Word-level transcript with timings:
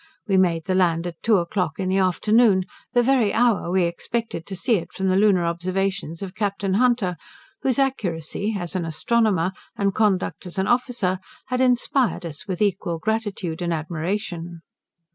We 0.27 0.35
made 0.35 0.65
the 0.65 0.73
land 0.73 1.05
at 1.05 1.21
two 1.21 1.37
o'clock 1.37 1.79
in 1.79 1.87
the 1.87 1.99
afternoon, 1.99 2.63
the 2.93 3.03
very 3.03 3.31
hour 3.31 3.69
we 3.69 3.83
expected 3.83 4.47
to 4.47 4.55
see 4.55 4.77
it 4.77 4.91
from 4.91 5.09
the 5.09 5.15
lunar 5.15 5.45
observations 5.45 6.23
of 6.23 6.33
Captain 6.33 6.73
Hunter, 6.73 7.17
whose 7.61 7.77
accuracy, 7.77 8.55
as 8.57 8.75
an 8.75 8.83
astronomer, 8.83 9.51
and 9.75 9.93
conduct 9.93 10.47
as 10.47 10.57
an 10.57 10.65
officer, 10.65 11.19
had 11.49 11.61
inspired 11.61 12.25
us 12.25 12.47
with 12.47 12.63
equal 12.63 12.97
gratitude 12.97 13.61
and 13.61 13.71
admiration. 13.71 14.61